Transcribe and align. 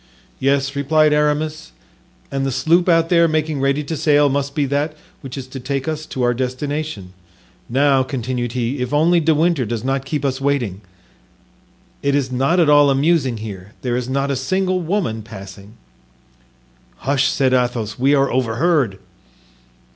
"Yes," 0.39 0.75
replied 0.75 1.13
Aramis, 1.13 1.73
"and 2.31 2.43
the 2.43 2.51
sloop 2.51 2.89
out 2.89 3.09
there 3.09 3.27
making 3.27 3.61
ready 3.61 3.83
to 3.83 3.95
sail 3.95 4.29
must 4.29 4.55
be 4.55 4.65
that 4.65 4.95
which 5.21 5.37
is 5.37 5.45
to 5.49 5.59
take 5.59 5.87
us 5.87 6.07
to 6.07 6.23
our 6.23 6.33
destination; 6.33 7.13
now," 7.69 8.01
continued 8.01 8.53
he, 8.53 8.79
"if 8.79 8.95
only 8.95 9.19
De 9.19 9.35
Winter 9.35 9.63
does 9.63 9.83
not 9.83 10.03
keep 10.03 10.25
us 10.25 10.41
waiting. 10.41 10.81
It 12.01 12.15
is 12.15 12.31
not 12.31 12.59
at 12.59 12.67
all 12.67 12.89
amusing 12.89 13.37
here; 13.45 13.73
there 13.83 13.95
is 13.95 14.09
not 14.09 14.31
a 14.31 14.35
single 14.35 14.79
woman 14.79 15.21
passing." 15.21 15.73
"Hush!" 17.05 17.27
said 17.27 17.53
Athos, 17.53 17.99
"we 17.99 18.15
are 18.15 18.31
overheard." 18.31 18.97